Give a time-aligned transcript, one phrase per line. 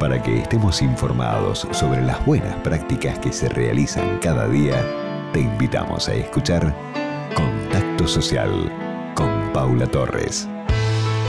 [0.00, 4.82] Para que estemos informados sobre las buenas prácticas que se realizan cada día,
[5.34, 6.74] te invitamos a escuchar
[7.36, 8.72] Contacto Social
[9.14, 10.48] con Paula Torres.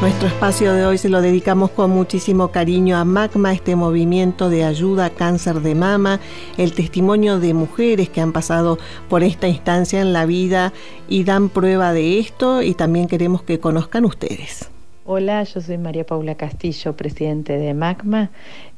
[0.00, 4.64] Nuestro espacio de hoy se lo dedicamos con muchísimo cariño a MACMA, este movimiento de
[4.64, 6.18] ayuda a cáncer de mama,
[6.56, 10.72] el testimonio de mujeres que han pasado por esta instancia en la vida
[11.08, 14.70] y dan prueba de esto y también queremos que conozcan ustedes.
[15.08, 18.30] Hola, yo soy María Paula Castillo, presidente de MACMA.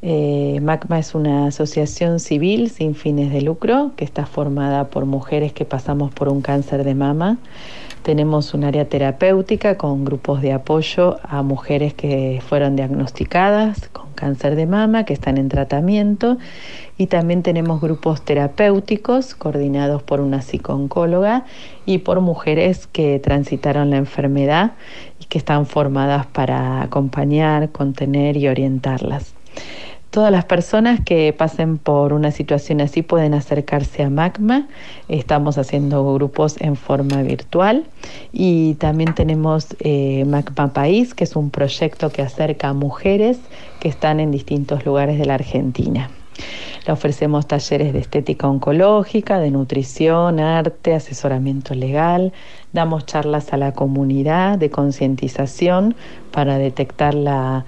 [0.03, 5.55] Eh, MACMA es una asociación civil sin fines de lucro que está formada por mujeres
[5.55, 7.39] que pasamos por un cáncer de mama.
[8.03, 14.57] Tenemos un área terapéutica con grupos de apoyo a mujeres que fueron diagnosticadas con cáncer
[14.57, 16.39] de mama, que están en tratamiento.
[16.97, 21.45] Y también tenemos grupos terapéuticos coordinados por una psicooncóloga
[21.87, 24.73] y por mujeres que transitaron la enfermedad
[25.29, 29.35] que están formadas para acompañar, contener y orientarlas.
[30.11, 34.67] Todas las personas que pasen por una situación así pueden acercarse a Magma.
[35.09, 37.85] Estamos haciendo grupos en forma virtual
[38.33, 43.39] y también tenemos eh, Magma País, que es un proyecto que acerca a mujeres
[43.81, 46.09] que están en distintos lugares de la Argentina.
[46.87, 52.33] Le ofrecemos talleres de estética oncológica, de nutrición, arte, asesoramiento legal.
[52.73, 55.97] Damos charlas a la comunidad de concientización
[56.31, 57.67] para detectar la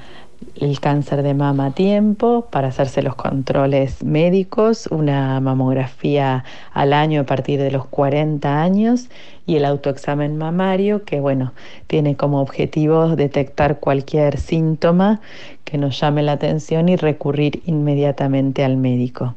[0.54, 7.22] el cáncer de mama a tiempo, para hacerse los controles médicos, una mamografía al año
[7.22, 9.08] a partir de los 40 años
[9.50, 11.52] y el autoexamen mamario que bueno,
[11.88, 15.20] tiene como objetivo detectar cualquier síntoma
[15.64, 19.34] que nos llame la atención y recurrir inmediatamente al médico.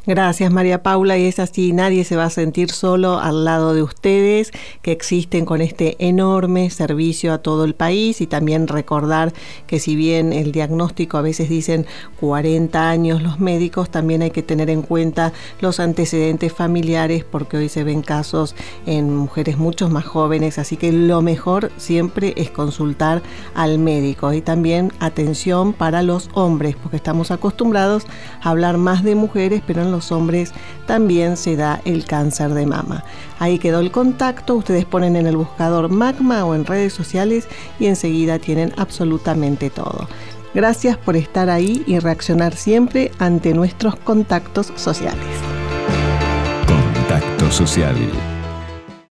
[0.08, 1.19] Gracias María Paula.
[1.19, 5.44] Y es así, nadie se va a sentir solo al lado de ustedes que existen
[5.44, 8.22] con este enorme servicio a todo el país.
[8.22, 9.34] Y también recordar
[9.66, 11.84] que si bien el diagnóstico a veces dicen
[12.20, 17.68] 40 años los médicos, también hay que tener en cuenta los antecedentes familiares porque hoy
[17.68, 18.54] se ven casos
[18.86, 23.20] en mujeres mucho más jóvenes, así que lo mejor siempre es consultar
[23.54, 24.32] al médico.
[24.32, 28.06] Y también atención para los hombres porque estamos acostumbrados
[28.41, 30.53] a hablar más de mujeres, pero en los hombres
[30.86, 33.03] también se da el cáncer de mama.
[33.41, 37.48] Ahí quedó el contacto, ustedes ponen en el buscador Magma o en redes sociales
[37.81, 40.09] y enseguida tienen absolutamente todo.
[40.54, 45.26] Gracias por estar ahí y reaccionar siempre ante nuestros contactos sociales.
[46.66, 47.97] Contacto social